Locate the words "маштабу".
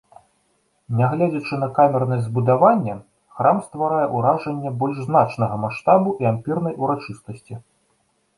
5.67-6.17